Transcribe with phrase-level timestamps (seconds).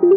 [0.00, 0.08] Hello，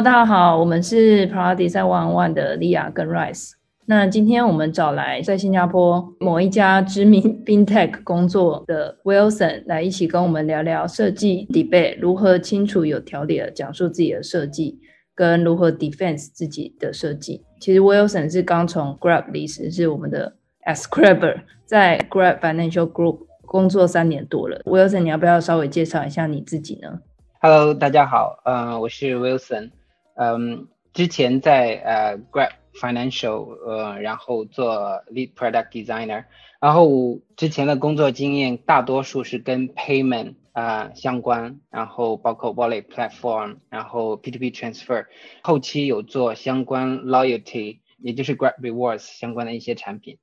[0.00, 3.54] 大家好，我们是 Product Design One One 的莉亚跟 Rice。
[3.90, 14.78] 那今天我们找来在新加坡某一家知名 FinTech 工作的 Wilson 来一起跟我们聊聊设计 debate 如何清楚有条理的讲述自己的设计，
[15.14, 17.42] 跟如何 defense 自己的设计。
[17.60, 20.34] 其实 Wilson 是刚从 Grab 离职，是我们的
[20.66, 24.60] Ascriber，在 Grab Financial Group 工作三年多了。
[24.66, 27.00] Wilson，你要不要稍微介绍一下你自己呢
[27.40, 29.70] ？Hello，大家好，呃，我是 Wilson，
[30.16, 36.24] 嗯，之前在呃 Grab Financial，呃，然后做 Lead Product Designer，
[36.60, 45.06] 然后之前的工作经验大多数是跟 Payment 啊相关，然后包括 Wallet Platform，然后 P2P Transfer，
[45.42, 50.18] 后期有做相关 Loyalty，也就是 Grab Rewards 相关的一些产品。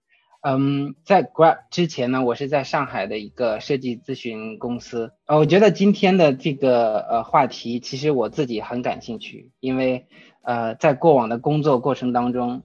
[0.47, 5.11] 嗯，在 Grab 之前呢，我是在上海的一个设计咨询公司。
[5.25, 10.05] 呃，我觉得今天的这个呃话题，其实我自己很感兴趣，因为
[10.45, 12.61] 呃，在过往的工作过程当中，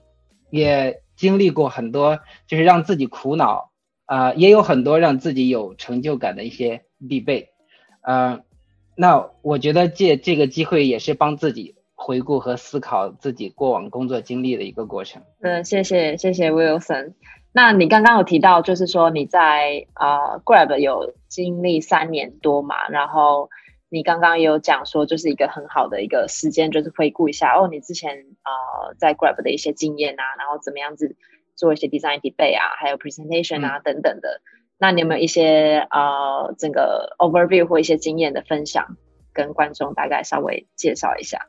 [0.51, 3.71] 也经历过很多就是让自己苦恼，
[4.07, 7.51] 啊，也有很多让自己有成就感的一些必备。
[8.03, 8.41] 呃，
[8.97, 15.23] 那我觉得借这个机会，也是帮自己回顾和思考自己过往工作经历的一个过程。
[15.41, 17.15] 嗯，谢谢谢谢 Wilson。
[17.53, 23.51] 那你刚刚有提到，就是说你在呃 Grab 有经历三年多嘛，然后
[23.91, 31.17] 你刚刚也有讲说，就是一个很好的一个时间，就是回顾一下哦，你之前呃在 Grab 的一些经验啊，然后怎么样子
[31.57, 34.41] 做一些 design debate 啊，还有 presentation 啊等等的。
[34.79, 38.97] 那你有没有一些呃整个 overview 或一些经验的分享，
[39.35, 41.49] 跟观众大概稍微介绍一下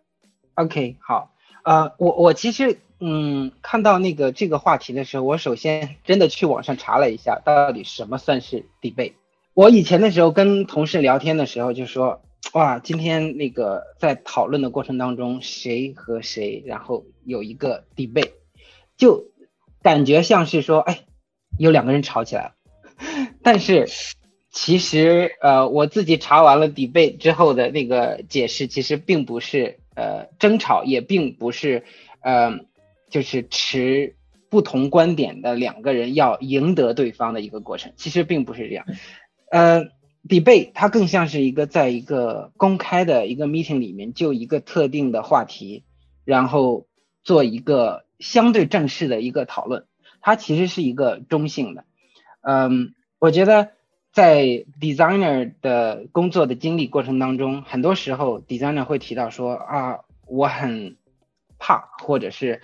[0.56, 1.32] ？OK，好，
[1.64, 2.78] 呃，我我其实。
[3.04, 9.14] 嗯，看到那个这个话题的时候，我首先真的去网上查了一下，到底什么算是 debate。
[9.56, 12.22] 我以前的时候跟同事聊天的时候就说，
[12.54, 18.32] 哇，今天那个在讨论的过程当中，谁和谁，然后有一个 debate，
[18.98, 19.26] 就
[19.82, 21.02] 感觉像是说，哎，
[21.58, 22.56] 有两个人吵起来了。
[23.42, 23.88] 但是
[24.50, 31.84] 其实，呃，我自己查完了 debate 之后的那个解释，其实并不是呃争吵，也并不是
[32.22, 32.60] 呃。
[33.12, 34.16] 就是持
[34.50, 38.86] 不同观点的两个人要赢得对方的一个过程，其实并不是这样。
[39.50, 39.84] 呃
[40.28, 45.84] ，debate 它更像是一个在一个公开的一个 meeting 里面，就一个特定的话题，
[46.26, 46.88] 然后
[47.24, 49.86] 做一个相对正式的一个讨论。
[50.22, 51.86] 它其实是一个中性的。
[52.42, 53.72] 嗯，我觉得
[54.12, 60.98] 在 designer 的工作的经历过程当中，很多时候 designer 会提到说啊，我很
[61.58, 62.62] 怕，或者是。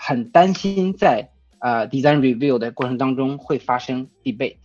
[0.00, 4.58] 很担心在呃 design review 的过程当中会发生 debate，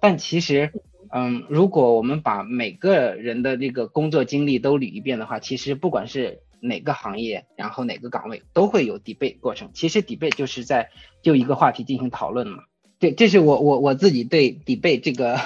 [0.00, 0.72] 但其实，
[1.12, 9.70] 嗯，如果我们把每个人的这个工作经历都捋一遍的话，其实不管是哪个行业，然后哪个岗位都会有 debate 过程。
[9.74, 10.90] 其实 debate 就是在
[11.22, 12.64] 就一个话题进行讨论嘛。
[12.98, 15.38] 对，这是我我我自己对 debate 这个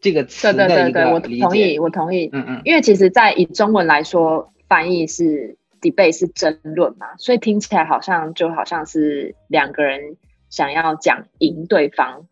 [0.00, 1.44] 这个词的一个理解。
[1.44, 2.30] 我同意，我同意。
[2.32, 2.62] 嗯嗯。
[2.64, 5.56] 因为其实，在以中文来说，翻译是。
[5.82, 10.16] debate 是争论嘛，所以听起来好像就好像是两个人
[10.48, 12.28] 想要讲赢对方，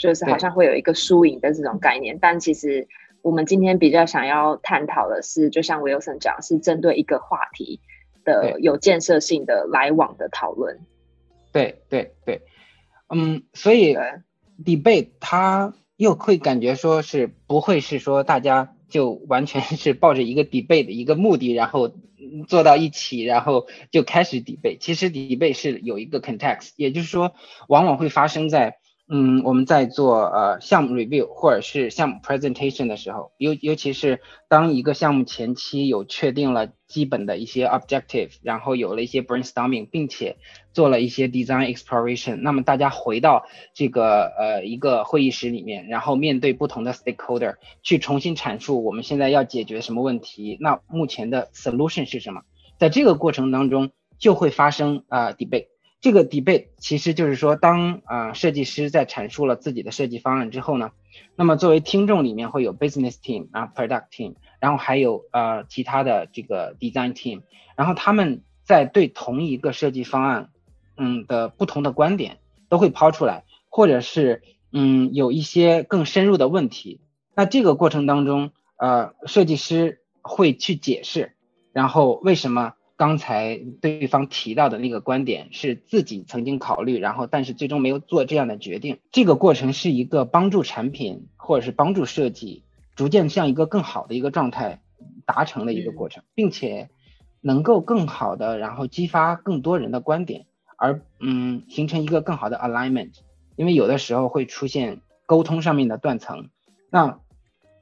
[0.00, 2.18] 就是好像会有一个输赢的这种概念。
[2.20, 2.88] 但其实
[3.22, 7.78] 我们今天比较想要探讨的是，就像 Wilson 讲，是针对一个话题
[8.24, 10.80] 的有建设性的来往的讨论。
[11.52, 12.40] 对对对，
[13.14, 13.96] 嗯，所以
[14.64, 21.92] debate 它又会感觉说是不会是说大家就完全是抱着一个 debate 的一个目的，然后。
[22.46, 24.78] 坐到一起，然后就开始 debate。
[24.78, 27.32] 其实 debate 是有一个 context，也就是说，
[27.66, 28.78] 往往会发生在，
[29.12, 40.36] 嗯，我们在做呃项目 review 或者是项目 presentation 的时候，尤尤其是当一个项目前期有确定了基本的一些 objective，然后有了一些 brainstorming，并且
[40.72, 52.42] 做了一些 design exploration，那么大家回到这个呃一个会议室里面，然后面对不同的 stakeholder 去重新阐述我们现在要解决什么问题，那目前的 solution 是什么？
[52.78, 53.90] 在这个过程当中
[54.20, 55.66] 就会发生啊 debate。
[56.00, 60.92] 这个 debate 其实就是说，当啊设计师在阐述了自己的设计方案之后呢，
[61.36, 67.42] 那么作为听众里面会有 business team 啊 product team，然后还有呃其他的这个 design team，
[67.76, 70.50] 然后他们在对同一个设计方案。
[71.02, 77.00] 嗯的不同的观点都会抛出来，或者是嗯有一些更深入的问题。
[77.34, 81.32] 那这个过程当中，呃，设计师会去解释，
[81.72, 88.98] 然后为什么刚才对方提到的那个观点是自己曾经考虑，然后但是最终没有做这样的决定？
[89.10, 92.62] 这个过程是一个帮助产品或者是帮助设计
[92.94, 94.82] 逐渐向一个更好的一个状态
[95.24, 96.90] 达成的一个过程，并且
[97.40, 100.44] 能够更好的然后激发更多人的观点，
[100.76, 103.14] 而嗯形成一个更好的 alignment。
[103.56, 106.50] 因为有的时候会出现沟通上面的断层，
[106.90, 107.18] 那。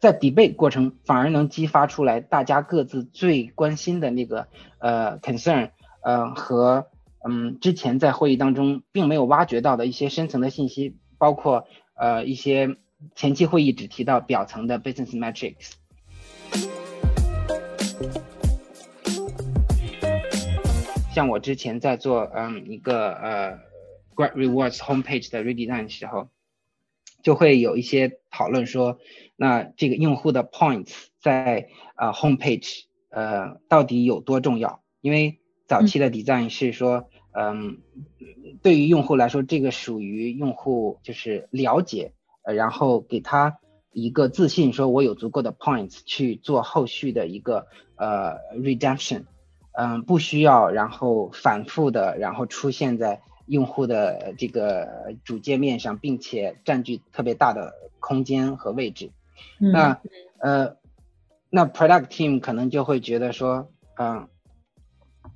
[0.01, 4.47] 在 debate 过程反而能激发出来大家各自最关心的那个
[4.79, 5.71] 呃 concern，
[6.03, 6.87] 呃和
[7.29, 12.77] 嗯之前在会议当中并没有挖掘到的一些深层的信息，包括呃一些
[13.17, 15.73] 前期会议只提到表层的 business metrics。
[21.13, 23.59] 像我之前在做嗯一个呃
[24.15, 26.29] Great Rewards homepage 的 redesign 时候。
[27.23, 28.99] 就会有一些讨论说，
[29.37, 34.83] 那这个用户的 points 在呃 homepage 呃到底有多重要？
[35.01, 37.79] 因为早期的 design 是说，嗯，
[38.63, 42.13] 对于用户来说，这个属于用户就是了解，
[42.43, 43.59] 呃，然后给他
[43.93, 47.67] 一个自信，说我有足够的 points 去做后续的一个
[47.97, 49.25] 呃 redemption，
[49.73, 53.23] 嗯，不需要然后反复的然后出现在。
[53.49, 59.11] 用户的这个主界面上，并且占据特别大的空间和位置，
[59.59, 60.01] 那
[60.39, 60.77] 呃，
[61.51, 64.29] 那 product team 可能就会觉得说，嗯，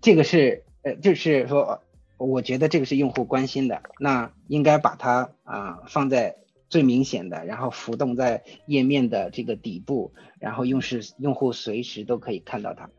[0.00, 1.82] 这个是呃，就是说，
[2.18, 6.36] 我觉得这个是用户关心的，那应该把它啊放在
[6.68, 12.90] 最明显的，然后浮动在页面的这个底部，然后用是用户随时都可以看到它，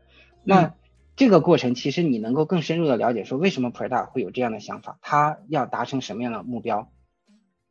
[0.42, 0.74] 那。
[1.16, 6.90] 这个过程其实你能够更深入的了解，说为什么 Prada 会有这样的想法，他要达成什么样的目标，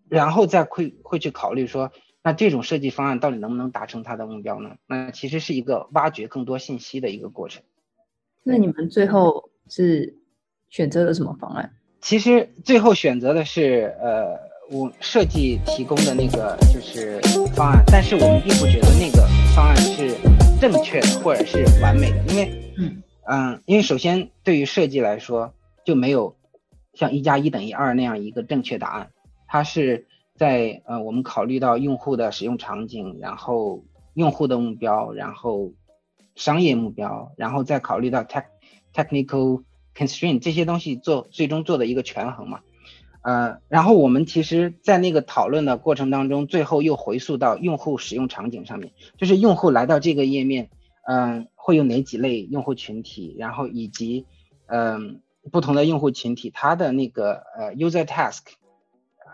[0.08, 1.92] 然后再会会去考虑说，
[2.24, 4.76] 那这种设计方案到底能不能达成他的目标呢？
[4.88, 7.64] 那其实是一个挖掘更多信息的一个过程。
[8.44, 10.18] 那你们最后是
[10.70, 11.74] 选择了什么方案？
[12.00, 14.38] 其实最后选择的是呃，
[14.70, 17.20] 我设计提供的那个就是
[17.56, 20.16] 方案，但是我们并不觉得那个方案是
[20.62, 22.63] 正确的或者是完美的，因为
[23.26, 23.62] 嗯。
[23.66, 25.54] 因为首先对于设计来说，
[25.84, 26.36] 就没有
[26.94, 29.12] 像一加一等于二那样一个正确答案。
[29.48, 33.84] 它是在呃，我们考虑到用户的使用场景，然后
[34.14, 35.74] 用户的目标，然后
[36.36, 38.46] 商业目标，然后再考虑到 tech
[38.94, 39.64] technical
[39.96, 42.62] constraint 这些东西做最终做的一个权衡嘛。
[43.22, 50.70] 呃，然后我们其实，在那个讨论的过程当中，最后又回溯到用户使用场景上面，就是用户来到这个页面，
[51.08, 51.48] 嗯。
[51.66, 54.26] 会有哪几类用户群体，然后以及
[54.66, 58.42] 嗯不同的用户群体，它的那个呃 user task，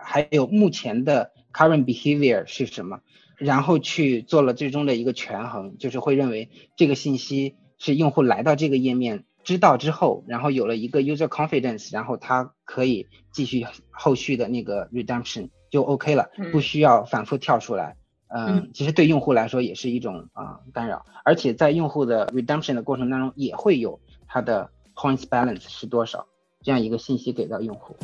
[0.03, 2.99] 还有目前的 current behavior 是什么，
[3.35, 17.95] 然后去做了最终的一个权衡，就是会认为这个信息是用户来到这个页面知道之后，然后有了一个 user confidence，然后他可以继续后续的那个 redemption 就 OK 了，不需要反复跳出来。
[17.95, 17.97] 嗯，
[18.73, 26.27] 其实对用户来说也是一种啊干扰，而且在用户的 redemption 的过程当中，也会有它的 points balance 是多少
[26.61, 27.95] 这样一个信息给到用户。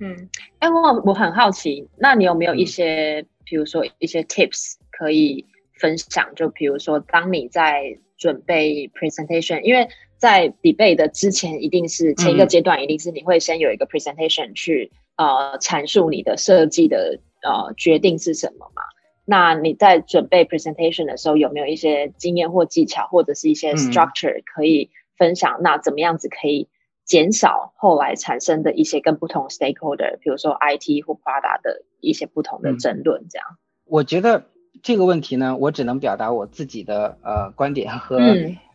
[0.00, 0.28] 嗯，
[0.60, 6.34] 哎，我我很好奇，那你有没有一些，比如说一些 tips 可以分享？
[6.34, 9.88] 就比如说，当你在准备 presentation，因为
[10.18, 18.82] 在 debate 的之前，一定是前一个阶段，一定是你会先有一个 presentation 去呃阐述你的设计的呃决定是什么嘛？
[19.24, 25.60] 那你在准备 presentation 的时候，有没有一些经验或技巧，或者是一些 structure 可以分享？
[25.62, 26.66] 那怎么样子可以
[27.04, 33.26] 减少后来产生的一些跟不同 stakeholder，比如说 IT 或 Prada 的一些不同的争论？
[33.30, 33.46] 这样，
[33.84, 34.46] 我觉得
[34.82, 38.18] 这个问题呢，我只能表达我自己的呃观点和。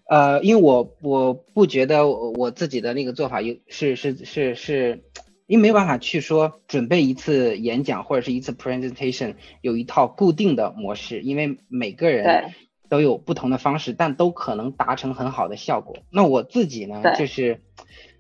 [0.10, 5.03] 呃，因为我我不觉得我自己的那个做法有是是是是，
[5.48, 12.51] 因为没有办法去说准备一次演讲或者是一次 presentation 有一套固定的模式，因为每个人
[12.89, 15.98] 都有不同的方式，但都可能达成很好的效果。
[16.12, 17.62] 那我自己呢，就是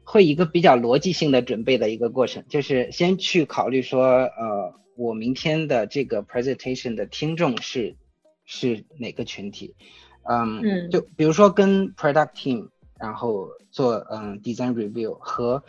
[0.03, 7.97] 会一个比较逻辑性的准备的一个过程，就是先去考虑说，呃，我明天的这个 presentation 的听众是
[8.45, 9.75] 是哪个群体。
[10.23, 15.63] 嗯，就比如说跟 product team，然后做嗯 design review 和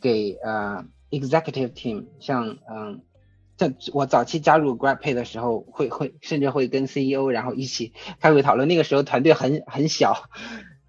[0.00, 3.02] 给呃 executive team，像嗯，
[3.56, 10.28] 在我早期加入 GrabPay 的时候，会会甚至会跟 CEO 然后一起开会讨论，那个时候团队很很小，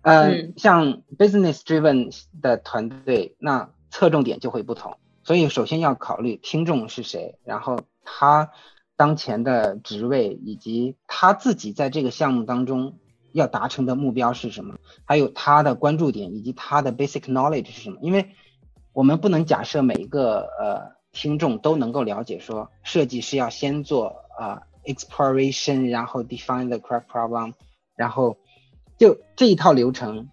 [0.02, 8.52] 嗯，像 business driven 的团队，那侧重点就会不同，所以首先要考虑听众是谁，然后他
[8.96, 12.98] 当前的职位，以及他自己在这个项目当中
[13.34, 17.98] 要达成的目标是什么，还有他的关注点以及他的 basic knowledge 是什么？
[18.02, 18.30] 因为
[18.94, 27.54] 我们不能假设每一个呃听众都能够了解说设计是要先做啊 exploration，然后 define the correct problem，
[27.96, 28.38] 然后
[28.98, 30.30] 就这一套流程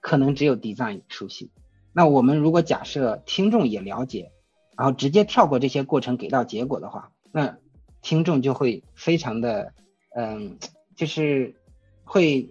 [0.00, 1.50] 可能只有 design 熟悉。
[1.92, 4.30] 那我们如果假设听众也了解，
[4.76, 7.58] 然后直接跳过这些过程给到结果的话，那
[8.00, 9.74] 听众就会非常的，
[10.16, 10.58] 嗯，
[10.96, 11.54] 就是
[12.10, 12.50] 会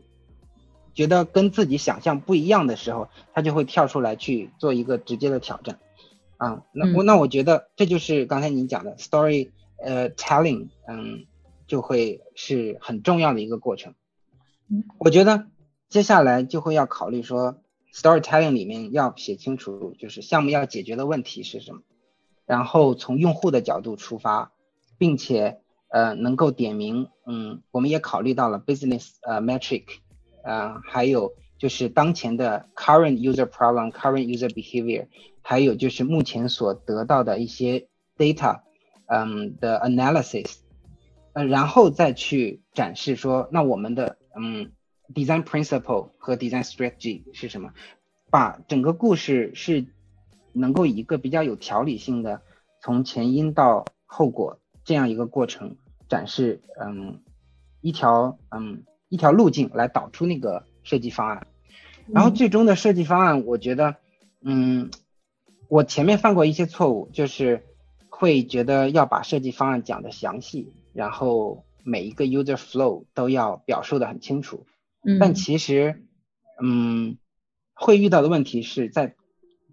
[0.93, 5.79] 觉得跟自己想象不一样的时候，他就会跳出来去做一个直接的挑战，
[6.37, 9.49] 啊，那我那我觉得这就是刚才您讲的 story，
[9.83, 11.25] 呃，telling，嗯，
[11.67, 13.93] 就会是很重要的一个过程。
[14.97, 15.47] 我觉得
[15.89, 17.61] 接下来就会要考虑说。
[17.91, 21.81] Storytelling 里面要写清楚，就是项目要解决的问题是什么，
[22.45, 24.51] 然后从用户的角度出发，
[24.99, 29.85] 并且呃能够点名，嗯，我们也考虑到了 business 呃 metric，
[30.43, 35.07] 呃还有就是当前的 current user problem，current user behavior，
[35.41, 38.61] 还有就是目前所得到的一些 data，
[39.07, 40.57] 嗯的 analysis，
[41.33, 44.71] 呃然后再去展示说，那我们的嗯。
[45.11, 47.73] Design principle 和 design strategy 是什么？
[48.29, 49.87] 把整个故事是
[50.53, 52.43] 能够以一个比较有条理性的，
[52.79, 55.75] 从前因到后果这样一个过程
[56.07, 57.19] 展示，嗯，
[57.79, 61.45] 一条嗯一条路径来导出那个设计方案。
[62.07, 63.97] 然后最终的设计方案，我觉得，
[64.41, 64.89] 嗯，
[65.67, 67.63] 我前面犯过一些错误，就是
[68.09, 74.65] 会觉得要把设计方案讲的详细，然后每一个 user flow 都要表述的很清楚。
[75.19, 76.03] 但其实，
[76.59, 77.19] 嗯，
[77.75, 79.13] 会遇到的问题是在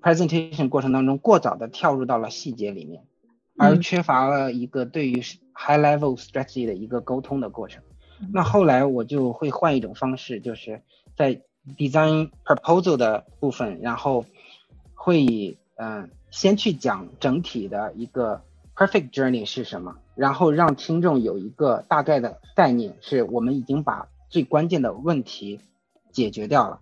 [0.03, 3.07] presentation 过程当中过早的跳入到了细节里面，
[3.59, 5.21] 而缺乏了一个对于
[5.53, 7.83] high level strategy 的一个沟通的过程。
[8.33, 10.83] 那后来我就会换一种方式，就是
[11.17, 11.41] 在
[11.77, 14.25] design proposal 的部分，然后
[14.95, 18.43] 会以嗯先去讲整体的一个
[18.75, 24.09] perfect journey 是什么，然后让听众有一个大概的概念，是我们已经把。
[24.29, 25.61] 最关键的问题
[26.11, 26.81] 解决掉了，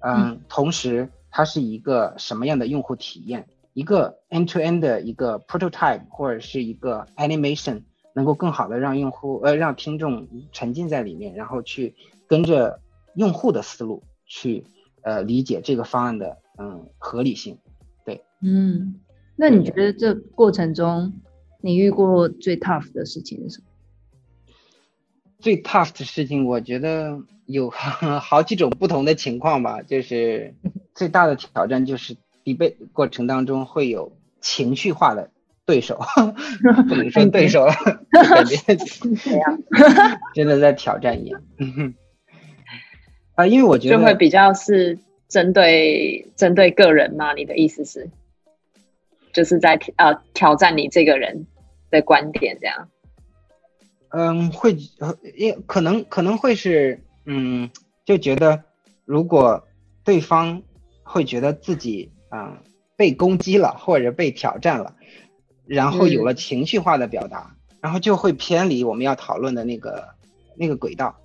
[0.00, 3.46] 嗯，同时它是一个什么样的用户体验？
[3.80, 7.80] 一个 end-to-end 的一个 prototype 或者是一个 animation，
[8.12, 11.94] 能够更好的让用户呃让听众沉浸在里面，然后去
[12.26, 12.78] 跟着
[13.14, 14.66] 用户的思路去
[15.00, 17.56] 呃理解这个方案的嗯合理性。
[18.04, 18.96] 对，嗯，
[19.34, 21.14] 那你觉得这过程中
[21.62, 23.64] 你遇过最 tough 的事情是什么？
[25.38, 27.70] 最 tough 的事情，我觉得有
[28.20, 29.80] 好几种不同的情况吧。
[29.80, 30.54] 就是
[30.94, 32.14] 最大的挑战就是
[32.56, 35.30] debate 过程当中会有情绪化的
[35.66, 36.00] 对手，
[36.88, 37.72] 不能说对手了，
[38.10, 38.56] 感觉
[40.34, 41.42] 真的在挑战一样。
[43.34, 47.32] 啊，因为我觉得就会比较是针对针对个人嘛？
[47.34, 48.10] 你的意思是，
[49.32, 51.46] 就是在呃挑战你这个人
[51.90, 52.88] 的观点这样。
[54.08, 54.76] 嗯，会
[55.36, 57.70] 也可能可能会是，嗯，
[58.04, 58.64] 就觉得
[59.04, 59.64] 如果
[60.02, 60.62] 对方
[61.04, 62.62] 会觉得自己啊
[62.96, 64.96] 被攻击了或者被挑战了，
[65.66, 70.08] 然后有了情绪化的表达，然后就会偏离我们要讨论的那个
[70.56, 71.20] 那个轨道。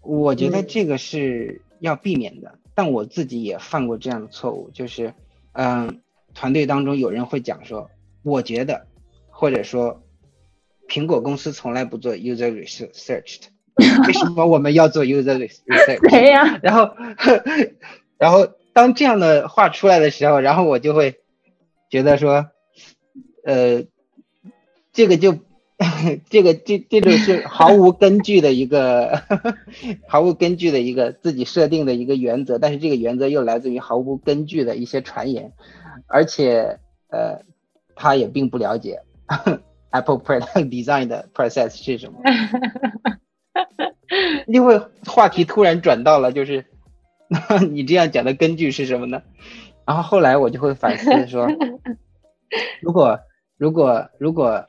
[0.00, 5.12] 我觉得这个是要避免的，但我自己也犯过这样的错误，就是
[5.52, 6.00] 嗯，
[6.32, 7.90] 团队当中有人会讲说，
[8.22, 8.86] 我觉得，
[9.28, 10.02] 或者说。
[10.88, 13.42] 苹果公司从来不做 user research，
[13.76, 16.00] 的为什么我们要做 user research？
[16.10, 16.58] 谁呀？
[16.64, 16.92] 然后，
[18.18, 21.20] 然后当这样的话出来的时候，然后我就会
[21.88, 22.46] 觉得说，
[23.44, 23.84] 呃，
[24.92, 25.38] 这个就
[26.28, 29.22] 这个这这种是毫无根据的一个
[30.06, 35.52] 毫无根据的一个自己设定的一个原则，但是这个原则又来自于毫无根据的一些传言，
[36.06, 37.42] 而且呃，
[37.94, 39.02] 他也并不了解。
[39.90, 42.20] Apple product design 的 process 是什么？
[44.46, 46.64] 因为话题突然转到了，就是
[47.70, 49.22] 你这样讲的根据是什么呢？
[49.86, 51.48] 然后后来我就会反思说，
[52.82, 53.18] 如果
[53.56, 54.66] 如果如果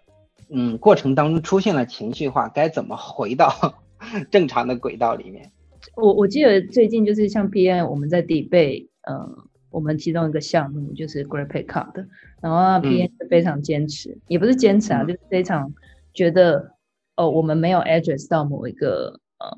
[0.50, 3.52] 嗯过程当中出现了情绪化，该怎么回到
[4.32, 5.52] 正常的轨道里面？
[5.96, 9.48] 我我记得最近就是像 p n 我们在 debate，嗯。
[9.72, 12.06] 我们其中一个项目就是 Graphic Card，
[12.42, 15.74] 然后 P N 是非常坚持，也不是坚持啊，就是非常
[16.14, 16.74] 觉得
[17.16, 19.58] 哦，我们没有 address 到某一个呃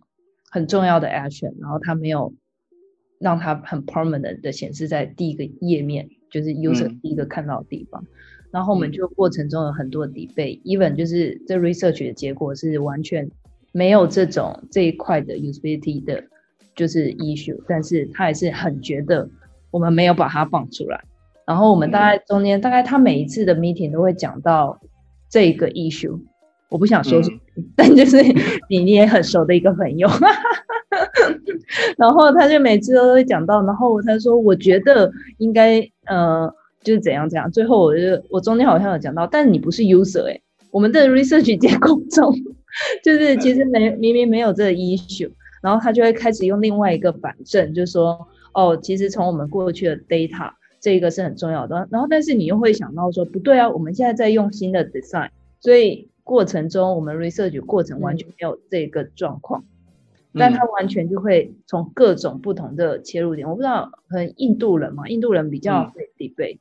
[0.51, 2.31] 很重要的 action，然后他没有
[3.24, 8.06] 让它很 permanent 的显示在第一个页面，就是 user 第一个看到的地方。
[8.51, 13.32] 然后我们就过程中有很多 debate，even 就是这 research 的结果是完全
[13.72, 16.24] 没有这种这一块的 usability 的，
[16.75, 19.27] 就是 issue，但是他还是很觉得
[19.72, 21.03] 我们没有把它放出来。
[21.48, 24.80] 然后我们大概中间大概他每一次的 meeting 都会讲到
[25.30, 26.20] 这个 issue，
[26.70, 27.20] 我不想说，
[27.75, 28.22] 但就是
[28.70, 30.08] 你你也很熟的一个朋友，
[31.98, 36.53] 然后他就每次都会讲到，然后他说我觉得应该呃。
[36.84, 42.36] 就是怎样怎样，最后我就我中间好像有讲到，但你不是 user 哎，我们的 research 结构中，
[43.01, 50.51] 就是其实没明明没有这个 issue，然后他就会开始用另外一个反证，就是说哦，其实从我们过去的 data
[50.82, 55.29] 这个是很重要的，然后但是你又会想到说不对啊，我们现在在用新的 design，
[55.62, 59.63] 所以过程中我们 research 过程完全没有这个状况，
[60.33, 66.59] 但他完全就会从各种不同的切入点，我不知道可能印度人嘛，印度人比较会 debate。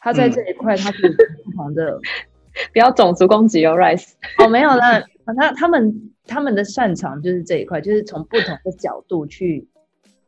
[0.00, 1.98] 他在这一块，他是不同的，
[2.74, 4.12] 不要种族攻击哦，Rice。
[4.38, 5.02] 哦，没有啦，
[5.36, 9.66] 他他们他们的擅长就是这一块，就是从不同的角度去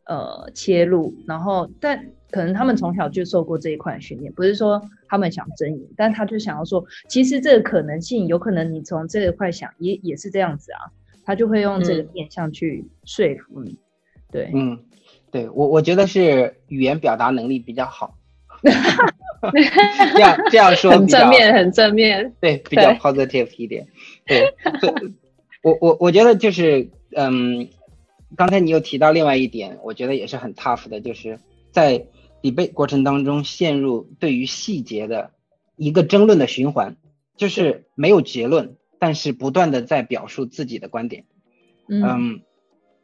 [0.06, 10.88] 呃切入，然后但可能他们从小就受过这一块训练，不是说他们想争赢，但他就想要说，其实这个可能性有可能你从这一块想也也是这样子啊，
[11.26, 13.76] 他就会用这个面向去说服你。
[14.33, 14.85] 对，嗯，
[15.30, 18.16] 对我我觉得是语言表达能力比较好。
[18.62, 23.87] 这样这样说很正面，很正面，对，比较 positive 一点。
[24.26, 24.54] 对，
[25.62, 27.68] 我我我觉得就是，嗯，
[28.35, 31.38] 刚才你又提到另外一点，我觉得也是很 tough 的，就是
[31.71, 32.06] 在
[32.42, 35.30] debate 过程当中陷入对于细节的
[35.76, 36.97] 一个争论的循环，
[37.37, 41.24] 就是没有结论，但是不断的在表述自己的观点。
[41.88, 42.42] 嗯，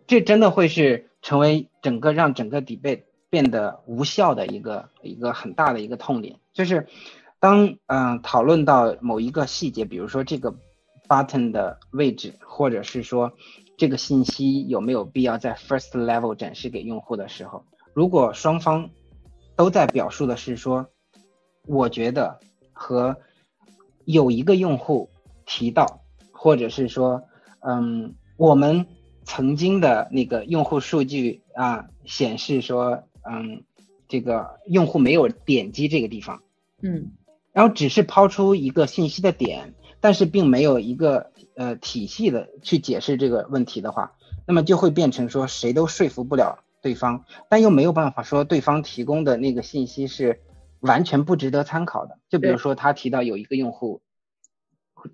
[0.06, 3.02] 这真的会是成为整个让整个 debate。
[3.32, 6.86] 变得无效的一个一个很大的一个痛点，就是
[7.40, 10.54] 当嗯讨论到某一个细节，比如说这个
[11.08, 13.32] button 的位置，或者是说
[13.78, 17.64] 这个信息有没有必要在 first level 展示给用户的时候，
[17.94, 18.90] 如果双方
[19.56, 20.86] 都在表述的是说，
[21.66, 22.38] 我觉得
[22.74, 23.16] 和
[24.04, 25.08] 有一个用户
[25.46, 26.02] 提到，
[26.32, 27.24] 或者是说
[27.60, 28.86] 嗯我们
[29.24, 33.04] 曾经的那个用户数据啊显示说。
[33.24, 33.62] 嗯，
[34.08, 36.42] 这个用户没有点击这个地方，
[36.82, 37.12] 嗯，
[37.52, 50.40] 然后只是抛出一个信息的点，但是并没有一个呃体系的去解释这个问题的话，那么就会变成说谁都说服不了对方，但又没有办法说对方提供的那个信息是
[50.80, 52.18] 完全不值得参考的。
[52.28, 54.00] 就比如说他提到有一个用户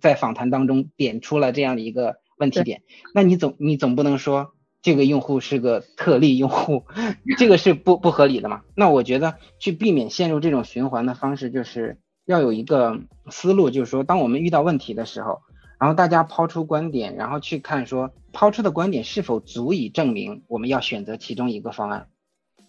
[0.01, 2.83] 在访谈当中点出了这样的一个问题点，
[3.15, 4.53] 那你总你总不能说。
[4.81, 6.85] 这个用户是个特例用户，
[7.37, 8.63] 这个是不不合理的嘛？
[8.77, 15.41] 那我觉得去避免陷入这种循环的方式，就是要有一个思路，就是说，当我们遇到问题的时候，
[15.81, 22.07] 然后大家抛出观点，然后去看说抛出的观点是否足以证明我们要选择其中一个方案。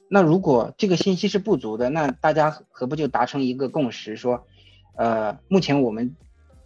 [0.10, 4.47] 那如果这个信息是不足的，那大家何不就达成一个共识，说，
[4.97, 6.15] 呃，目前我们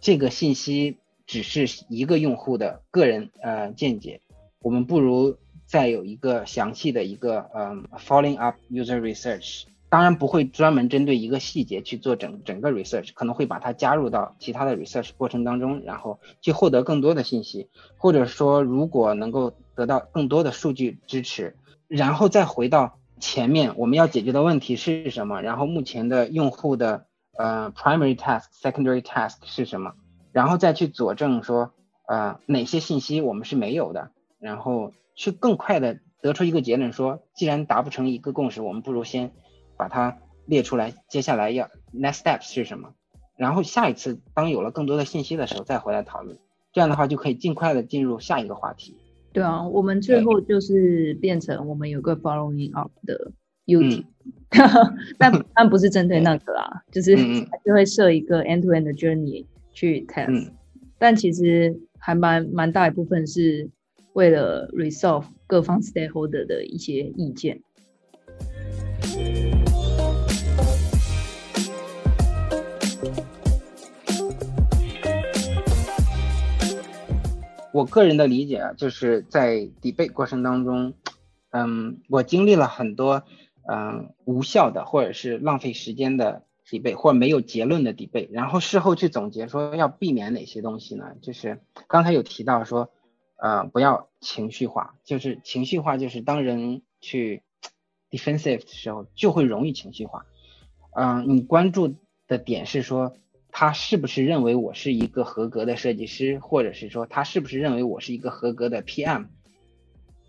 [0.04, 4.20] 这个信息只是一个用户的个人呃见解。
[4.60, 21.56] 我们不如再有一个详细的一个嗯 following up user research，当然不会专门针对一个细节去做整整个 research，可能会把它加入到其他的 research 过程当中，然后去获得更多的信息，或者说如果能够得到更多的数据支持，
[21.88, 29.94] 然后再回到前面我们要解决的问题是什么，然后目前的用户的呃 primary task secondary task 是什么，
[30.32, 31.72] 然后再去佐证说
[32.06, 34.10] 呃哪些信息我们是没有的。
[34.40, 39.32] 然后去更快的得出一个结论，说既然达不成一个共识，我们不如先
[39.78, 42.90] 把它列出来，接下来要 next steps 是什么？
[43.38, 46.38] 然后下一次当有了更多的信息的时候再回来讨论，
[46.74, 48.98] 这样的话就可以尽快的进入下一个话题。
[49.32, 53.32] 对啊，我们最后就是变成我们有个 following up 的
[53.66, 54.06] U T，
[55.18, 60.50] 但但不是针对那个啊，就是还是会设一个 end to end 的 journey 去 test，
[60.98, 63.70] 但其实还蛮蛮大一部分是。
[64.14, 67.60] 为了 resolve 各方 stakeholder 的一些意见，
[77.72, 80.94] 我个人的理解啊，就是在 debate 过程当中，
[81.50, 83.24] 嗯，我经历了很多
[83.68, 91.16] 嗯无效的或者是浪费时间的底背或者没有结论的底背然后事后去总结说要避免哪些东西呢？
[91.22, 92.90] 就是刚才有提到说。
[93.36, 97.42] 呃，不要情绪化，就是情绪化，就是当人去
[98.08, 100.24] defensive 的时候，就会容易情绪化。
[100.96, 101.96] 嗯，你关注
[102.26, 103.16] 的点是说
[103.50, 109.26] 他是不是认为我是一个合格的设计师，或者是说他是不是认为我是一个合格的 PM，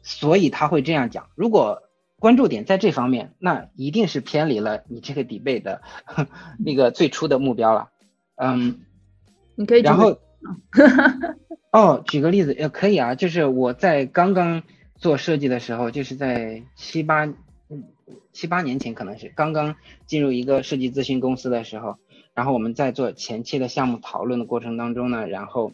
[0.02, 1.30] 所以他会这样讲。
[1.36, 1.84] 如果
[2.26, 5.84] 关注点在这方面，那一定是偏离了你这个 debate 的
[6.58, 7.90] 那个最初的目标了。
[8.36, 8.80] 嗯，
[9.54, 10.18] 你可以然后
[11.72, 14.64] 哦，举个例子也可以啊，就是我在刚刚
[14.96, 17.32] 做设计的时候，就是在七八
[18.34, 19.76] 七八年前，可能是刚刚
[20.08, 21.98] 进入一个设计咨询公司的时候，
[22.34, 25.74] 然后我们在做前期的项目讨论的过程当中呢，然后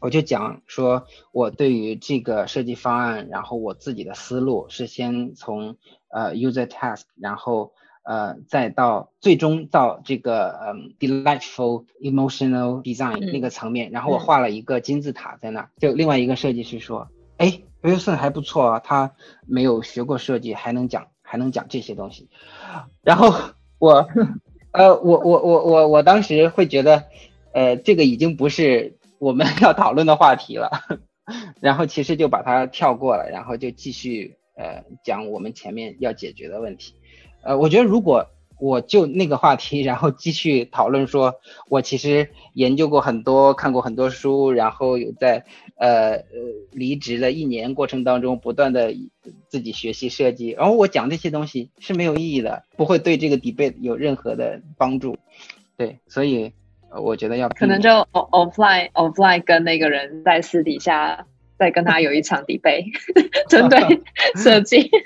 [0.00, 5.76] 我就讲说，我对于这个设计方案，然后我自己的思路是先从
[6.08, 7.72] 呃 user task，然后
[8.04, 19.14] 呃再到最终到这个嗯 delightful emotional design 那个层面，然后我画了一个金字塔在那，就另外一个设计师说，哎，Wilson 还不错啊，他
[19.46, 22.28] 没有学过设计，还能讲还能讲这些东西，
[23.02, 23.34] 然后
[23.80, 24.06] 我
[24.70, 27.06] 呃我我我我我当时会觉得，
[27.52, 28.96] 呃这个已经不是。
[29.18, 30.70] 我们要讨论的话题了，
[31.60, 36.94] 然后其实就把它跳过了，然后就继续呃讲我们前面要解决的问题。
[37.42, 38.26] 呃，我觉得如果
[38.60, 41.34] 我就那个话题， 然后继续讨论，说
[41.68, 45.44] 我其实研究过很多，看过很多书，然后有在
[45.76, 46.24] 呃呃
[46.72, 48.94] 离职的一年过程当中不断的
[49.48, 55.18] 自己学习设计，然后我讲这些东西是没有意义的，不会对这个 debate 有任何的帮助。
[55.76, 56.52] 对，所以。
[56.90, 61.26] 我觉得要可能就 offline offline 跟那个人在私底下
[61.58, 62.86] 再跟他有一场 debate，
[63.48, 64.02] 针对
[64.42, 64.90] 设计。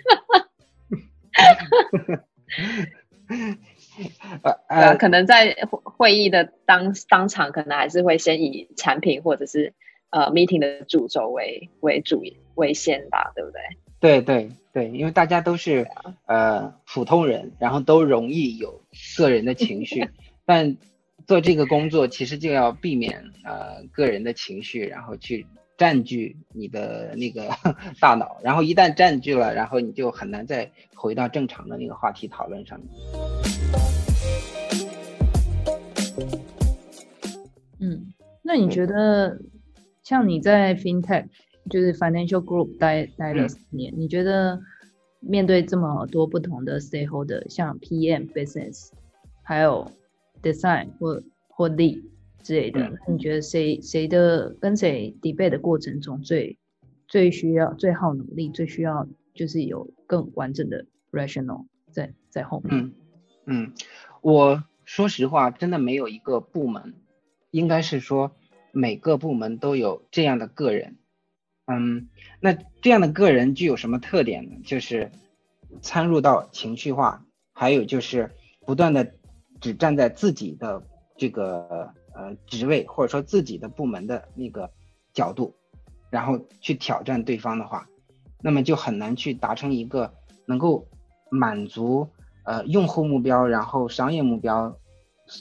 [4.69, 9.75] 呃，可能在会议的当当场，可能还是会先以产品或者是
[10.11, 12.23] 呃 meeting 的主轴为为主
[12.55, 13.61] 为先吧，对不对？
[14.01, 15.89] 对对对，因为大家都是
[16.27, 18.83] 呃普通人，然后都容易有
[19.17, 20.09] 个人的情绪，
[20.45, 20.77] 但。
[21.27, 27.49] 做这个工作其实就要避免呃个人的情绪，然后去占据你的那个
[28.01, 32.89] 大脑，然后一旦占据了，然后你就很难再回到正常的那个话题讨论上面。
[37.81, 39.41] 嗯，那你觉得
[40.03, 41.27] 像你在 FinTech
[41.71, 44.61] 就是 Financial Group 待待了四年，你觉得
[45.21, 48.91] 面对这么多不同的 Stakeholder，像 PM、Business，
[49.43, 49.91] 还有
[50.43, 52.03] design 或或 lead
[52.43, 56.59] 之类的，你觉得谁谁的跟谁 debate 的过程中最
[57.07, 62.77] 最需要最耗努力，最需要就是有更完整的 rational 在在后面。
[62.77, 62.93] 嗯
[63.45, 63.73] 嗯，
[64.21, 66.95] 我说实话，真的没有一个部门，
[67.51, 68.33] 应该是说
[68.73, 70.97] 每个部门都有这样的个人。
[71.67, 72.09] 嗯，
[72.41, 74.57] 那这样的个人具有什么特点呢？
[74.65, 75.13] 就是
[75.81, 78.31] 参入到情绪化，还有就是
[78.67, 79.15] 不断的。
[79.63, 80.83] 只站在自己的
[81.17, 84.71] 这个呃职位或者说自己的部门的那个
[85.15, 85.55] 角度，
[86.11, 87.87] 然后去挑战对方的话，
[88.43, 90.13] 那么就很难去达成一个
[90.47, 90.89] 能够
[91.31, 92.09] 满足
[92.45, 94.77] 呃用户目标，然后商业目标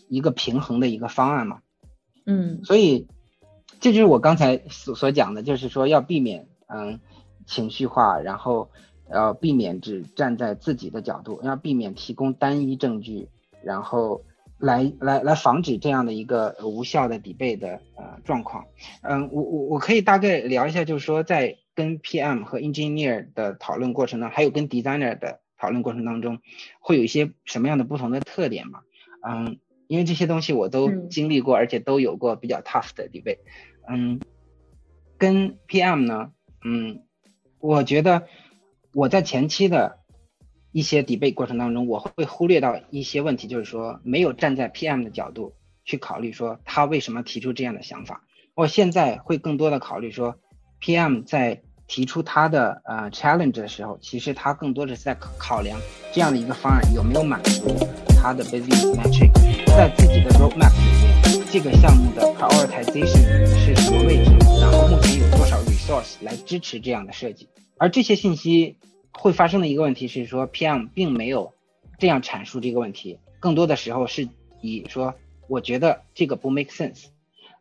[0.08, 1.62] 一个平衡的一个方案嘛。
[2.28, 3.08] 嗯，所以
[3.80, 7.00] 这就是我刚才所所讲的，就是说要避免嗯
[7.48, 8.70] 情绪化，然后
[9.12, 13.28] 要避免只站在自己的角度，要避免提供单一证据。
[13.64, 14.24] 然后
[14.58, 18.66] 来来来防止这样的一个无效的抵背的呃状况。
[19.02, 26.40] 嗯，我我我可以大概聊一下，就是说在跟 PM 和 Engineer 的讨论过程中，还有跟 Designer 的讨论过程当中，
[26.80, 28.82] 会有一些什么样的不同的特点嘛？
[29.28, 33.40] 嗯，因为这些东西我都经历过，而且都有过比较 tough 的 debate。
[33.88, 34.20] 嗯，
[35.18, 37.04] 跟 PM 呢，嗯，
[37.60, 38.28] 我觉得
[38.94, 40.01] 我在前期的。
[40.72, 45.54] 一些 debate 过程当中，我会忽略到一些问题，就是说没有站在 PM 的角度
[45.84, 48.24] 去考虑说他为什么提出这样的想法。
[48.56, 50.38] 我现在会更多的考虑说
[50.82, 55.78] ，PM 在提出他的呃 challenge 的时候，其实他更多的是在考量
[56.14, 57.68] 这样的一个方案有没有满足
[58.22, 59.32] 他的 business metric，
[59.76, 64.32] 在自己的 roadmap 里面，这个项目的 prioritization 是什么位置，
[64.62, 68.78] 然后目前有多少 resource 来支持这样的设计，而这些信息。
[69.14, 71.54] 会发生的一个问题是说，PM 并没有
[72.00, 74.28] 这样阐述这个问题，更多的时候是
[74.62, 75.14] 以说，
[75.48, 77.06] 我觉得这个不 make sense。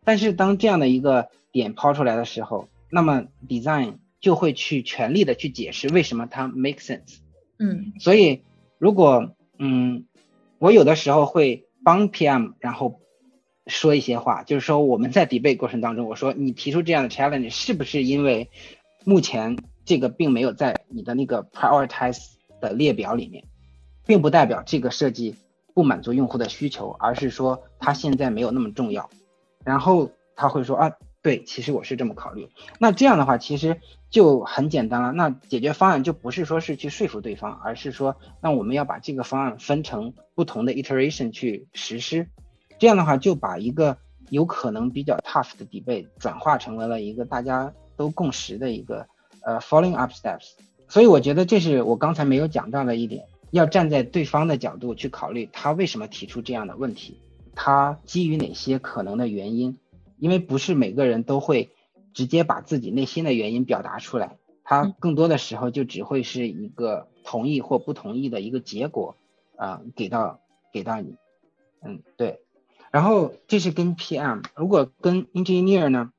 [0.04, 7.18] 但是当这样的一个点抛出来的时候，那么 design 就会去全力的去解释为什么它 make sense。
[7.58, 8.42] 嗯，所以
[8.78, 10.06] 如果嗯，
[10.58, 13.00] 我有的时候会帮 PM，然后
[13.66, 18.48] 说一些话，就是说我们在 debate 过程当中，我说你提出这样的 challenge 是不是因为
[19.04, 19.58] 目前。
[19.90, 23.48] 这个并没有在你的那个 prioritize 的列表里面，
[24.06, 25.34] 并不代表这个设计
[25.74, 29.10] 不满足用户的需求，而是说它现在没有那么重要。
[29.64, 32.48] 然后他会说啊，对，其实我是这么考虑。
[32.78, 35.10] 那这样的话，其实就很简单了。
[35.10, 42.28] 那解决方案就不是说是去说服对方，而是说，那我们要把这个方案分成不同的 iteration 去实施。
[42.78, 43.98] 这样的话，就把一个
[44.28, 49.08] 有可能比较 tough 的 debate 转化成为了一个大家都共识的一个
[49.42, 50.52] 呃 following up steps。
[50.88, 57.18] 所以我觉得这是我刚才没有讲到的一点，要站在对方的角度去考虑他为什么提出这样的问题。
[57.54, 59.78] 他基于哪些可能的原因？
[60.18, 61.70] 因为不是每个人都会
[62.12, 69.16] 直接把自己内心的原因表达出来，他更多的时候就只会是一个同意或不同意的一个结果，
[69.56, 70.40] 啊，给到
[70.72, 71.16] 给到你，
[71.82, 72.40] 嗯，对。
[72.90, 76.12] 然后这是跟 PM，如果跟 Engineer 呢，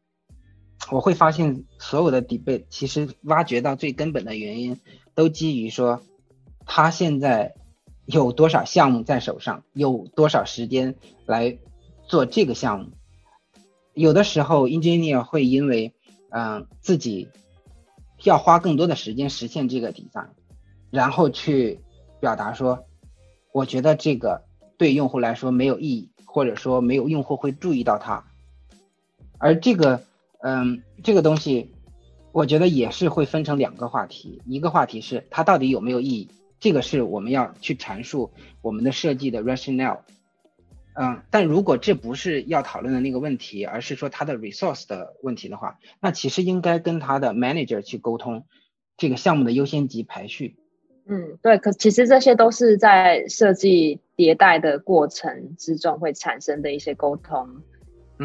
[0.89, 4.79] 我会发现所有的 debate 其实挖掘到最根本的原因，
[5.13, 6.01] 都基于说
[6.65, 7.53] 他现在。
[8.07, 9.63] 有多少项目在手上？
[9.73, 11.59] 有多少时间来
[12.07, 12.89] 做这个项目？
[13.93, 15.93] 有的时候，engineer 会因为
[16.29, 17.29] 嗯自己
[18.23, 20.29] 要花更多的时间实现这个 design，
[20.89, 21.79] 然后去
[22.19, 22.85] 表达说，
[23.53, 24.43] 我觉得这个
[24.77, 28.25] 对用户来说没有意义，或者说没有用户会注意到它。
[29.37, 30.03] 而这个
[30.43, 31.71] 嗯这个东西，
[32.31, 36.29] 我觉得也是会分成两个话题，一个话题是它到底有没有意义。
[36.59, 40.01] 这个是我们要去阐述我们的设计的 rationale，
[40.93, 48.45] 嗯，但如果这不是要讨论的那个问题，而是说它的 resource 的问题的话，那其实应该跟他的 manager 去沟通
[48.95, 50.55] 这个项目的优先级排序。
[51.07, 57.63] 嗯，对，可其实这些都是在设计迭代的过程之中会产生的一些沟通。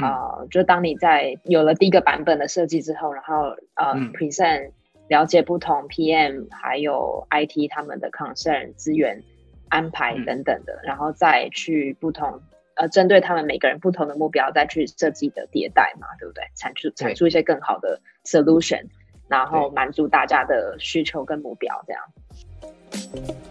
[0.03, 4.71] 啊，就当你在有了第一个版本的设计之后，然后呃 present。
[5.09, 9.23] 了解不同 PM 还有 IT 他们的 concern 资源
[9.69, 12.41] 安排等等的，然后再去不同
[12.75, 16.43] 呃针对他们每个人不同的目标再去设计的迭代嘛，对不对？
[16.57, 18.85] 产出产出一些更好的 solution，
[19.29, 23.46] 然后满足大家的需求跟目标这样。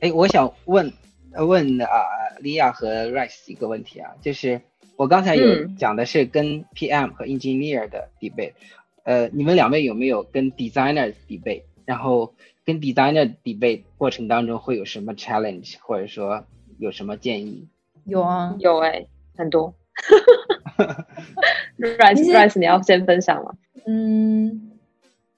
[0.00, 0.92] 哎，我想问
[1.34, 1.88] 问啊，
[2.40, 4.60] 利亚和 Rice 一个问题啊，就是。
[4.98, 8.54] 我刚才有讲的是跟 PM 和 Engineer 的 debate，
[9.04, 11.62] 呃，你们两位有没有跟 Designer debate？
[11.84, 12.34] 然后
[12.64, 16.44] 跟 Designer debate 过程当中会有什么 challenge，或者说
[16.78, 17.68] 有什么建议？
[18.06, 19.06] 有啊，有哎，
[19.36, 19.72] 很多。
[21.78, 23.52] Rice，Rice，你要先分享吗？
[23.86, 24.67] 嗯，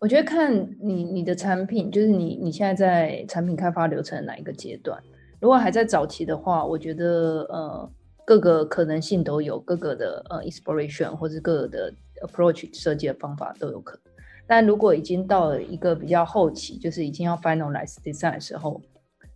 [0.01, 5.01] 我觉得看你你的产品，就是你你现在在产品开发流程哪一个阶段？
[5.41, 7.91] 如果还在早期的话，我觉得呃。
[8.23, 14.13] 各个可能性都有，各个的呃 inspiration 或者各个的 approach 设计的方法都有可能。
[14.47, 18.81] 但如果已经到了一个比较后期，就是已经要 finalize design 的时候，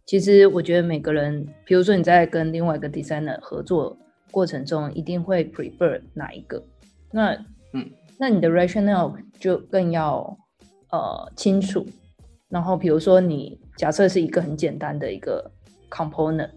[0.07, 3.97] 其实我觉得每个人，比如说你在跟另外一个 designer 合作
[4.31, 6.63] 过程中，一定会 prefer 哪一个？
[7.11, 7.33] 那
[7.73, 10.39] 嗯，那你的 rationale 就更要
[10.95, 11.87] 呃清楚。
[12.49, 15.51] 然后比如说你假设是一个很简单的一个
[15.91, 16.51] component。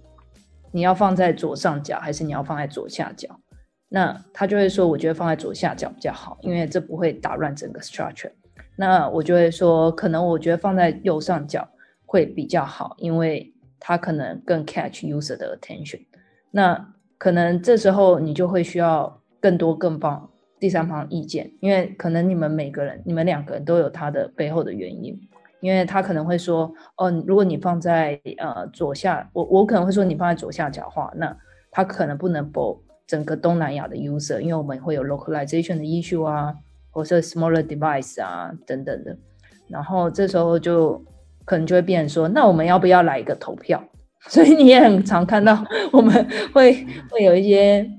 [0.74, 3.40] 你要放在左上角还是你要放在左下角？
[3.88, 8.32] 那他就会说，我觉得放在左下角比较好，因为这不会打乱整个 structure。
[8.76, 11.68] 那我就会说，可能我觉得放在右上角
[12.06, 16.06] 会比较好，因为它可能更 catch user 的 attention。
[16.52, 25.20] 那可能这时候你就会需要更多更棒第三方意见，因为可能你们每个人、你们两个人都有他的背后的原因。
[25.60, 31.36] 因为他可能会说，哦，如果你放在呃左下，我我可能会说你放在左下角话，那
[31.72, 36.54] 他可能不能播整个东南亚的 user，因为我们会有 localization 的 issue 啊，
[36.92, 39.18] 或是 smaller device 啊等等的，
[39.68, 41.04] 然后这时候就
[41.44, 43.84] 可能就会变成说，那我们要不要来一个投票？
[44.30, 46.14] 所以你也很常看到我们
[46.54, 47.90] 会会有一些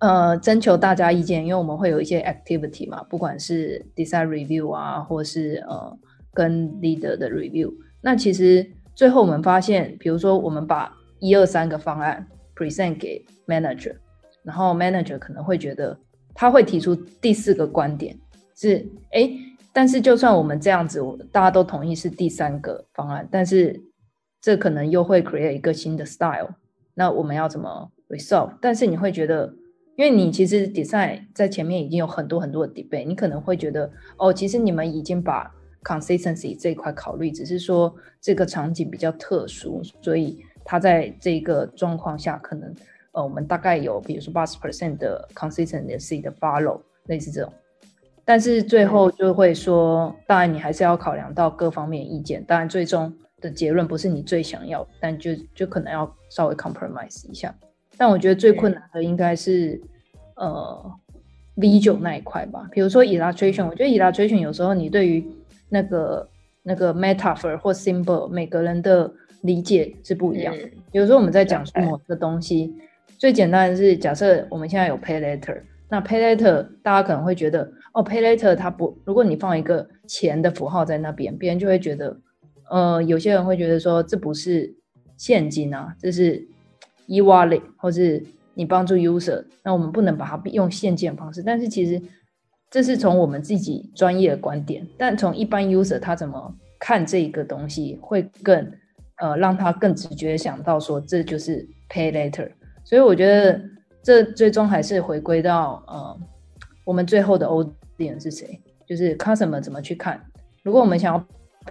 [0.00, 5.98] 呃征求大家意见，因为我们会有一些 activity 嘛，不管是 design review 啊，或是呃。
[6.32, 13.96] 跟 leader 的 review，那其实最后我们发现，比如说我们把一二三个方案 present 给 manager，
[14.44, 15.98] 然后 manager 可能会觉得
[16.32, 18.16] 他会提出第四个观点
[18.54, 19.28] 是，哎，
[19.72, 23.82] 但是就算我们这样子，大家都同意是第三个方案，但是
[24.40, 26.54] 这可能又会 create 一个新的 style，
[26.94, 28.52] 那我们要怎么 resolve？
[28.62, 29.52] 但是你会觉得，
[29.96, 42.74] 因为你其实 design 在前面已经有很多很多的 debate，你可能会觉得，哦，其实你们已经把 consistency 这一块考虑，只是说这个场景比较特殊，所以它在这个状况下，可能
[43.12, 47.52] 呃，我们大概有比如说八十 percent 的 consistency 的 follow 类似这种。
[48.24, 57.52] 但是最后就会说，当然你还是要考量到各方面意见，当然最终的结论不是你最想要，但就就可能要稍微 compromise 一下。
[58.00, 59.78] 但我觉得最困难的应该是
[60.36, 60.90] 呃
[61.56, 65.22] V 九那一块吧，比如说 illustration，我觉得 illustration 有时候你对于
[65.68, 66.26] 那个
[66.62, 70.54] 那个 metaphor 或 symbol，每个人的理解是不一样。
[70.92, 72.74] 有时候我们在讲述某个东西，
[73.18, 75.60] 最简单的是假设我们现在有 pay letter，
[75.90, 82.16] 那 pay letter 大家可能会觉得哦，pay letter 它不，如果你放一个钱的符号在那边，别人就会觉得，
[82.70, 84.74] 呃，有些人会觉得说这不是
[85.18, 86.48] 现金啊，这是
[87.10, 91.42] e wallet，或是你帮助 user，那我们不能把它用现金的方式。
[91.42, 92.00] 但是其实
[92.70, 98.72] 这是从我们自己专业的观点，但从一般 user 他怎么看这个东西会更。
[99.22, 102.50] 呃，让他更直觉想到说这就是 pay later，
[102.82, 103.60] 所以我觉得
[104.02, 106.18] 这最终还是回归到呃，
[106.86, 110.18] 我们最后的 audience 是谁，就是 customer 怎么去看。
[110.62, 111.22] 如果我们想要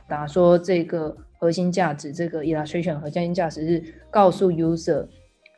[0.08, 5.08] 打说这个核心价值，这个 illustration 核心价值是告诉 user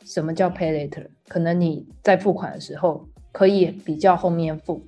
[0.04, 4.82] 什么叫 pay later，可能你在付款的时候可以比较后面付，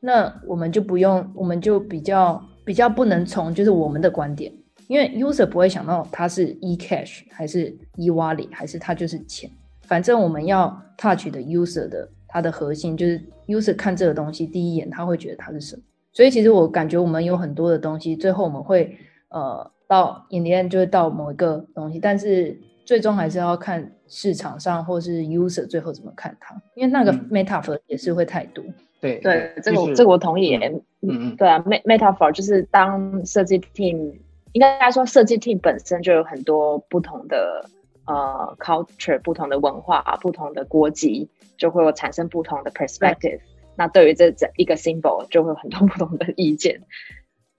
[0.00, 4.52] 那我们就不用，我们就比较比较不能从就是我们的观点。
[4.86, 9.50] 因为 user 不会想到它是 e cash 还是 e wallet 还是它就是钱，
[9.82, 15.82] 反正我们要 touch 的 user 的它的核心就是 user 看这个东西第一眼他会觉得它是什么，
[16.14, 18.96] 所以其实我感觉我们有很多的东西，最后我们会
[19.28, 28.64] 呃到 in the end 就会到某一个东西，但是最终还是要看市场上或是 user 最后怎么看它，因为那个 metaphor 也是会太多。
[28.98, 30.56] 对对，这个这个我同意。
[30.56, 34.14] 嗯嗯，对啊，metaphor 就是当设计 team。
[34.52, 37.62] 应该说，设计 team 本身就有很多不同的
[38.06, 43.40] 呃 culture，不同的文化，不同的国籍，就会有产生不同的 perspective。
[43.76, 46.80] 那对于这整一个 symbol，就会有很多不同的意见，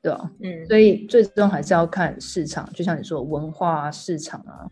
[0.01, 4.65] 对啊，嗯，所以最终还是要看市场，就像你说，文化市场啊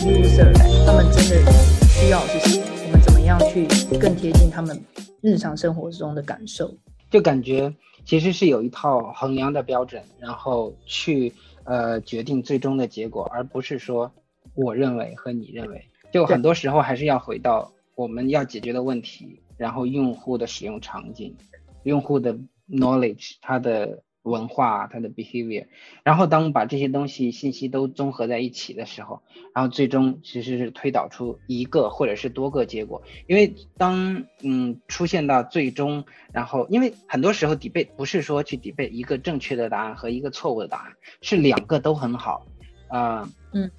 [0.00, 0.52] ，user
[0.86, 1.52] 他们真的
[1.88, 2.66] 需要是什么？
[2.86, 3.66] 我们怎么样去
[3.98, 4.80] 更贴近他们
[5.20, 6.72] 日常生活中的感受？
[7.10, 7.74] 就感觉
[8.04, 11.32] 其实是有一套衡量的标准，然后去。
[11.64, 14.10] 呃，决定最终的结果，而不是说
[14.56, 15.80] 我认为和你认为，
[16.12, 21.36] 就很多时候还是要回到我们要解决的问题，然后用户的使用场景，
[21.84, 22.36] 用户的
[22.68, 24.02] knowledge，他的。
[24.22, 25.66] 文化，它的 behavior，
[26.04, 29.22] 然后当把这些东西信息都综合在一起的时候，
[29.54, 33.02] 然后最终其实是推导出一个或者是多个结果。
[33.26, 42.46] 因为当嗯出现到最终，然后因为很多时候 debate 不是说去 debate 一个正确的答案和一个错误的答案，是两个都很好，
[42.88, 43.70] 啊嗯，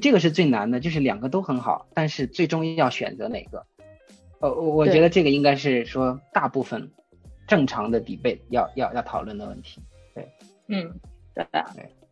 [0.00, 3.66] 这个是最难的，就是两个都很好，但是最终要选择哪个？
[4.40, 6.90] 呃，我觉得这个应该是说大部分
[7.46, 9.80] 正常的 debate 要要要讨论的问题。
[10.14, 10.28] 对，
[10.68, 10.92] 嗯，
[11.34, 11.66] 对啊，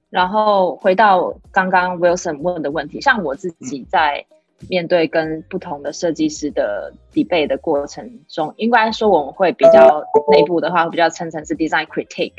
[0.08, 4.24] 然后回到刚刚 Wilson 问的问题，像我自己在
[4.68, 12.34] 面对跟不同的设计师的 debate 的过程中，应该说我们会比较内部的话，会比较称成是 design critique。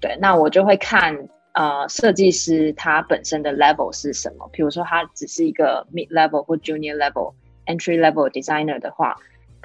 [0.00, 7.34] 对，那我就会看呃设计师他本身的 level 是什么，比如说他只是一个 mid level 或 junior level
[7.66, 9.16] entry level designer 的话。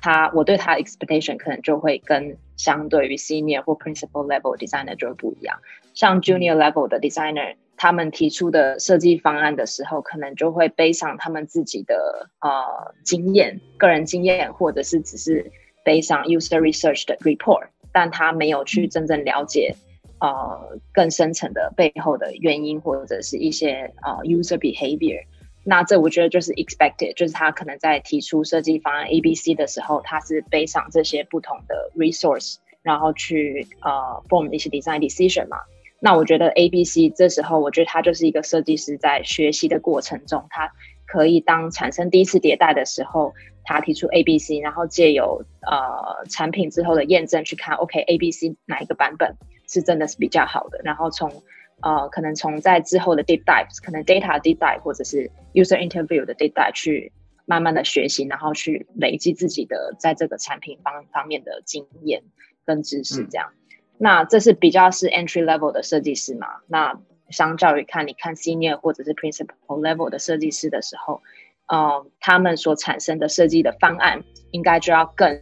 [0.03, 5.57] 他，我对他 expectation 可能就会跟相对于 senior 或 principal level designer 就会不一样。
[5.93, 15.49] 像 junior level 的 designer，他们提出的设计方案的时候，可能就会背上他们自己的呃经验、个人经验，或者是只是
[15.85, 19.73] 背上 user research 的 report，但他没有去真正了解
[20.19, 25.23] 呃更深层的背后的原因，或者是一些呃 user behavior。
[25.65, 35.57] 那这我觉得就是 expected，就是他可能在提出设计方案 A、B、C 的时候，他是背上这些不同的 resource，然后去呃 form 一些 design decision 嘛。
[35.99, 40.73] 那我觉得 A、B、C 这时候，我觉得他就是一个设计师在学习的过程中，他
[41.05, 49.37] 可以当产生第一次迭代的时候，他提出 A、B、C，然后借由呃产品之后的验证去看，OK A、B、C 哪一个版本
[49.69, 51.41] 是真的是比较好的，然后从
[51.83, 57.11] 呃，可能从在之后的 deep dives，可能 data deep dive 或者是 user interview 的 deep dive 去
[57.45, 62.23] 慢慢的学习，然后去累积自己的在这个产品方方面的经验
[62.65, 63.51] 跟知识，这样。
[63.97, 66.47] 那这是比较是 entry level 的设计师嘛？
[66.67, 66.97] 那
[67.29, 71.21] 相较于看你看 senior 或者是 principal level 的设计师的时候，
[71.67, 75.41] 呃，他们所产生的设计的方案，应该就要更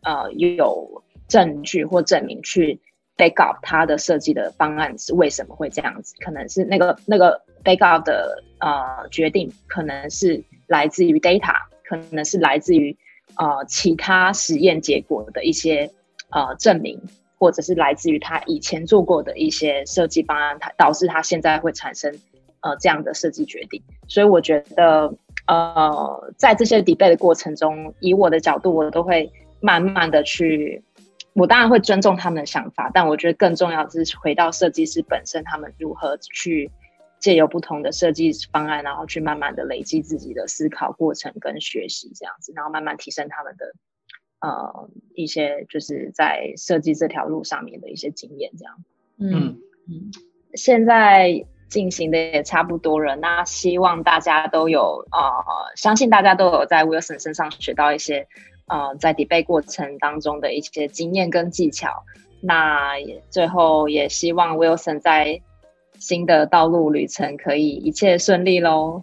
[0.00, 2.80] 呃有证据或证明去。
[3.22, 6.14] Back up 它的设计的方案是为什么会这样子？
[6.24, 11.54] 可能是那个那个 back up 的呃决定，可能是来自于 data，
[11.84, 12.96] 可能是来自于
[13.36, 15.88] 呃其他实验结果的一些
[16.30, 17.00] 呃证明，
[17.38, 22.12] 或者是来自于他以前做过的一些设计方案，他导致他现在会产生
[22.60, 23.80] 呃这样的设计决定。
[24.08, 25.14] 所以我觉得，
[25.46, 30.82] 呃，在这些 debate 的过程中，以我的角度，我都会慢慢的去，
[31.34, 36.70] 我当然会尊重他们的想法，但我觉得更重要的是回到设计师本身，他们如何去
[37.18, 43.72] 借由不同的设计方案，然后去慢慢的累积自己的思考过程跟学习这样子，然后慢慢提升他们的。
[44.44, 48.74] 呃，一些就是在设计这条路上面的一些经验，这样。
[49.20, 50.10] 嗯嗯，
[50.54, 53.14] 现在进行的也差不多了。
[53.14, 55.20] 那希望大家都有呃，
[55.76, 58.26] 相信大家都有在 Wilson 身上学到一些
[58.66, 62.04] 呃，在 debate 过程当中的一些经验跟技巧。
[62.40, 65.40] 那也最后也希望 Wilson 在
[65.98, 69.02] 新的道路旅程可以一切顺利喽。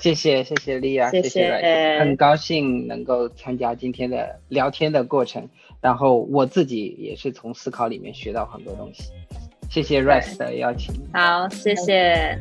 [0.00, 5.48] 谢谢谢谢莉亚，谢谢，很高兴能够参加今天的聊天的过程，
[5.80, 9.04] 然后我自己也是从思考里面学到很多东西，
[9.70, 12.36] 谢谢 Rice 的邀请，好，谢谢。